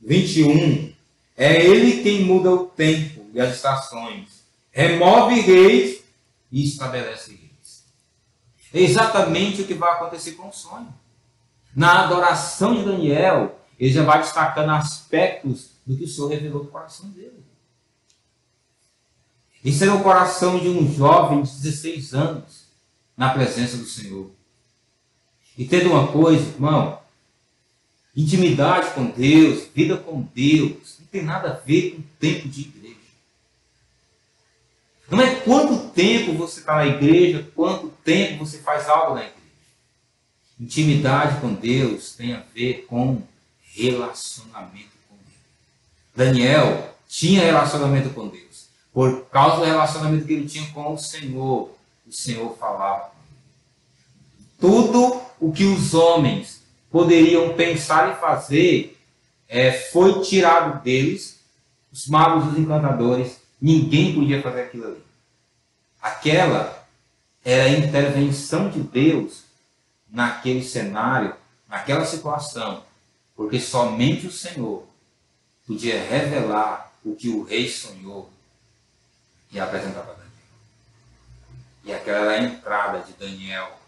[0.00, 0.92] 21.
[1.36, 6.02] É ele quem muda o tempo e as estações, remove reis
[6.50, 7.84] e estabelece reis.
[8.72, 10.92] É exatamente o que vai acontecer com o sonho.
[11.74, 16.70] Na adoração de Daniel, ele já vai destacando aspectos do que o Senhor revelou no
[16.70, 17.44] coração dele.
[19.64, 22.66] Esse era o coração de um jovem de 16 anos
[23.16, 24.30] na presença do Senhor.
[25.58, 27.00] E tendo uma coisa, irmão,
[28.16, 32.96] intimidade com Deus, vida com Deus, não tem nada a ver com tempo de igreja.
[35.10, 39.40] Não é quanto tempo você está na igreja, quanto tempo você faz algo na igreja.
[40.58, 43.20] Intimidade com Deus tem a ver com
[43.74, 44.89] relacionamento.
[46.20, 48.68] Daniel tinha relacionamento com Deus.
[48.92, 51.74] Por causa do relacionamento que ele tinha com o Senhor,
[52.06, 53.10] o Senhor falava.
[54.58, 56.60] Tudo o que os homens
[56.90, 59.00] poderiam pensar e fazer
[59.48, 61.40] é, foi tirado deles,
[61.90, 65.02] os magos os encantadores, ninguém podia fazer aquilo ali.
[66.02, 66.86] Aquela
[67.42, 69.44] era a intervenção de Deus
[70.10, 71.34] naquele cenário,
[71.66, 72.82] naquela situação,
[73.34, 74.89] porque somente o Senhor
[75.70, 78.28] podia revelar o que o rei sonhou
[79.52, 80.30] e apresentar para Daniel.
[81.84, 83.78] E aquela era a entrada de Daniel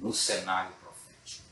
[0.00, 1.44] no cenário profético.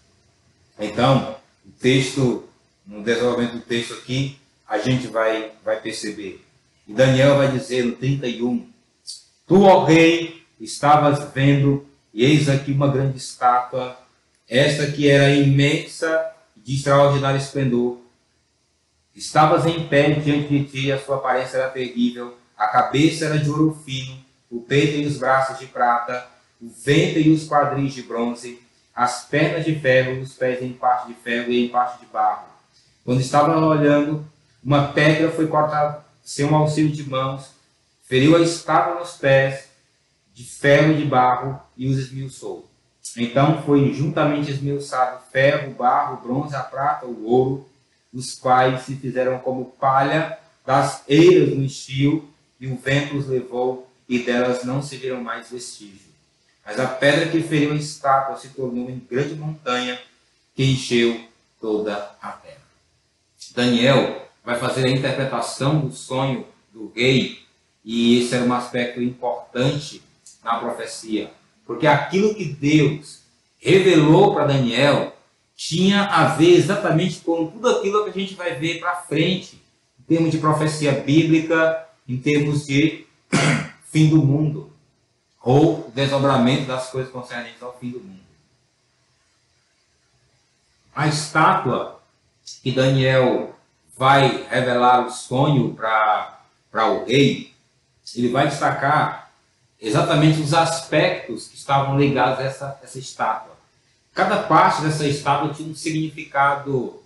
[0.77, 2.49] Então, o texto,
[2.85, 6.45] no desenvolvimento do texto aqui, a gente vai, vai perceber.
[6.89, 8.69] E Daniel vai dizer no 31,
[9.47, 13.97] Tu, ó rei, estavas vendo, e eis aqui uma grande estátua
[14.49, 18.06] esta que era imensa de extraordinário esplendor.
[19.17, 23.49] Estavas em pé diante de ti, a sua aparência era terrível, a cabeça era de
[23.49, 26.29] ouro fino, o peito e os braços de prata,
[26.61, 28.61] o ventre e os quadris de bronze,
[28.95, 32.45] as pernas de ferro, os pés em parte de ferro e em parte de barro.
[33.07, 34.23] Quando estava olhando,
[34.63, 37.53] uma pedra foi cortada sem um auxílio de mãos,
[38.03, 39.71] feriu a estátua nos pés,
[40.35, 42.69] de ferro e de barro, e os esmiuçou.
[43.17, 47.67] Então foi juntamente esmiuçado ferro, barro, bronze, a prata, o ouro,
[48.17, 53.87] os quais se fizeram como palha das eiras no estio, e o vento os levou,
[54.09, 56.07] e delas não se viram mais vestígio.
[56.65, 60.01] Mas a pedra que feriu a estátua se tornou em grande montanha,
[60.55, 61.21] que encheu
[61.61, 62.57] toda a terra.
[63.55, 67.43] Daniel vai fazer a interpretação do sonho do rei,
[67.85, 70.03] e esse era um aspecto importante
[70.43, 71.31] na profecia.
[71.67, 73.21] Porque aquilo que Deus
[73.59, 75.16] revelou para Daniel
[75.57, 79.61] tinha a ver exatamente com tudo aquilo que a gente vai ver para frente,
[79.99, 83.07] em termos de profecia bíblica, em termos de
[83.91, 84.71] fim do mundo,
[85.43, 88.21] ou desdobramento das coisas concernentes ao fim do mundo.
[90.95, 92.01] A estátua
[92.63, 93.55] que Daniel
[93.97, 96.39] vai revelar o sonho para
[96.73, 97.55] o rei,
[98.15, 99.31] ele vai destacar
[99.81, 103.56] exatamente os aspectos que estavam ligados a essa, essa estátua.
[104.17, 107.03] Cada parte dessa estátua tinha um significado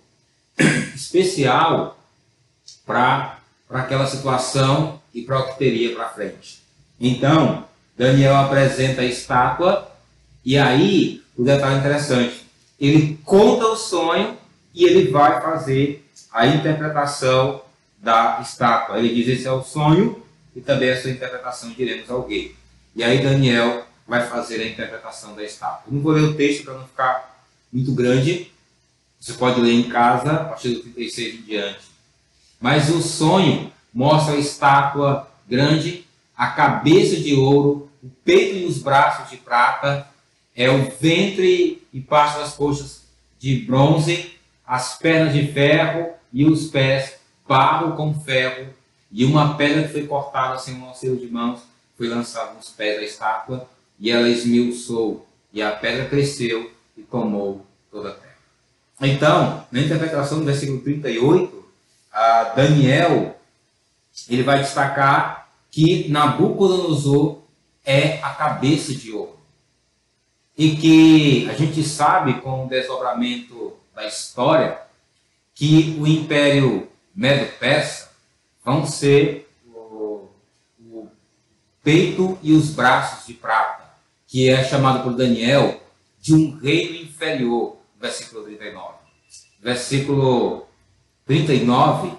[0.95, 1.99] especial
[2.85, 3.37] para
[3.69, 6.63] aquela situação e para o que teria para frente.
[6.97, 7.65] Então,
[7.97, 9.91] Daniel apresenta a estátua
[10.45, 12.45] e aí o detalhe interessante,
[12.79, 14.37] ele conta o sonho
[14.73, 17.61] e ele vai fazer a interpretação
[17.97, 18.99] da estátua.
[18.99, 20.23] Ele diz esse é o sonho
[20.55, 22.55] e também a sua interpretação diremos ao gay.
[22.95, 25.83] E aí Daniel vai fazer a interpretação da estátua.
[25.87, 28.51] Eu não vou ler o texto para não ficar muito grande.
[29.19, 31.81] Você pode ler em casa, a partir do 36 em diante.
[32.59, 38.79] Mas o sonho mostra a estátua grande, a cabeça de ouro, o peito e os
[38.79, 40.07] braços de prata,
[40.55, 43.03] é o ventre e parte das coxas
[43.39, 47.15] de bronze, as pernas de ferro e os pés
[47.47, 48.73] barro com ferro,
[49.11, 51.61] e uma pedra que foi cortada sem um auxílio de mãos
[51.97, 53.69] foi lançado nos pés da estátua,
[54.01, 58.35] e ela esmiuçou, e a pedra cresceu e tomou toda a terra.
[58.99, 61.63] Então, na interpretação do versículo 38,
[62.11, 63.39] a Daniel
[64.27, 67.39] ele vai destacar que Nabucodonosor
[67.85, 69.39] é a cabeça de ouro.
[70.57, 74.79] E que a gente sabe com o desdobramento da história
[75.53, 78.09] que o Império Medo-Persa
[78.63, 79.47] vão ser
[81.83, 83.80] peito e os braços de prata,
[84.31, 85.83] que é chamado por Daniel
[86.21, 88.93] de um reino inferior, versículo 39.
[89.61, 90.67] Versículo
[91.25, 92.13] 39,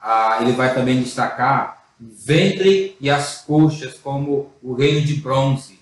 [0.00, 5.76] ah, ele vai também destacar o ventre e as coxas como o reino de bronze,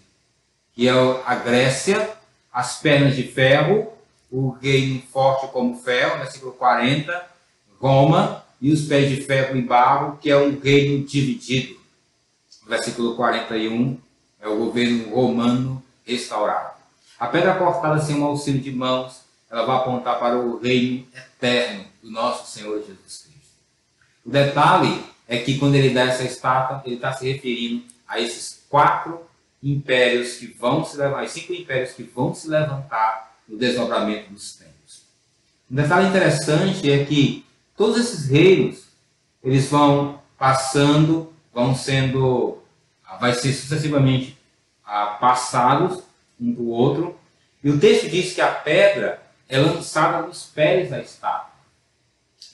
[0.73, 2.17] que é a Grécia,
[2.51, 3.93] as pernas de ferro,
[4.31, 7.27] o reino forte como ferro, versículo 40,
[7.79, 11.79] Roma, e os pés de ferro e barro, que é um reino dividido.
[12.67, 13.99] Versículo 41
[14.45, 16.75] é o governo romano restaurado.
[17.19, 21.85] A pedra cortada sem um auxílio de mãos, ela vai apontar para o reino eterno
[22.03, 23.55] do nosso Senhor Jesus Cristo.
[24.25, 28.65] O detalhe é que quando ele dá essa estátua, ele está se referindo a esses
[28.69, 29.21] quatro
[29.63, 35.03] impérios que vão se levantar, cinco impérios que vão se levantar no desdobramento dos tempos.
[35.71, 38.85] Um detalhe interessante é que todos esses reinos,
[39.43, 42.59] eles vão passando, vão sendo,
[43.21, 44.37] vai ser sucessivamente
[45.21, 46.03] passados
[46.41, 47.19] um para o outro.
[47.63, 51.55] E o texto diz que a pedra é lançada nos pés da estátua.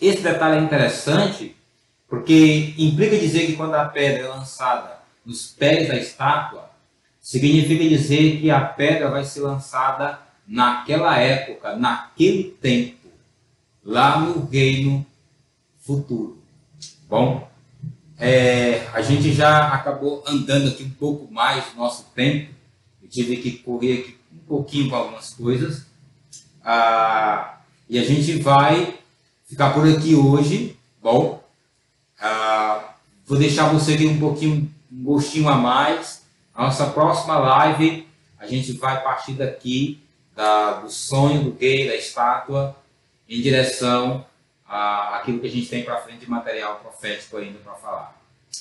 [0.00, 1.56] Esse detalhe é interessante
[2.08, 6.70] porque implica dizer que quando a pedra é lançada nos pés da estátua,
[7.20, 13.08] significa dizer que a pedra vai ser lançada naquela época, naquele tempo,
[13.84, 15.06] lá no reino
[15.78, 16.42] futuro.
[17.08, 17.49] Bom,
[18.20, 22.52] é, a gente já acabou andando aqui um pouco mais do nosso tempo.
[23.02, 25.86] Eu tive que correr aqui um pouquinho com algumas coisas.
[26.62, 28.98] Ah, e a gente vai
[29.46, 30.76] ficar por aqui hoje.
[31.02, 31.42] Bom,
[32.20, 32.92] ah,
[33.24, 36.22] vou deixar você aqui um pouquinho, um gostinho a mais.
[36.54, 38.06] A nossa próxima live,
[38.38, 39.98] a gente vai partir daqui,
[40.36, 42.76] da, do sonho do rei, da estátua,
[43.26, 44.26] em direção
[44.70, 48.16] àquilo que a gente tem para frente de material profético ainda para falar.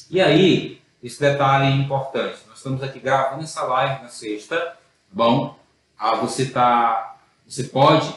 [0.10, 2.39] E aí, esse detalhe é importante.
[2.47, 4.76] Nós estamos aqui gravando essa live na sexta.
[5.12, 5.57] Bom,
[5.97, 8.14] ah, você, tá, você pode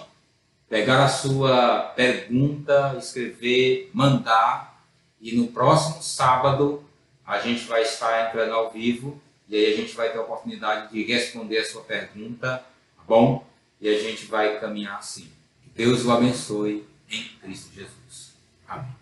[0.68, 4.82] pegar a sua pergunta, escrever, mandar
[5.20, 6.82] e no próximo sábado
[7.26, 10.92] a gente vai estar entrando ao vivo e aí a gente vai ter a oportunidade
[10.92, 12.64] de responder a sua pergunta,
[12.96, 13.46] tá bom?
[13.80, 15.30] E a gente vai caminhar assim.
[15.74, 18.32] Deus o abençoe em Cristo Jesus.
[18.66, 19.01] Amém.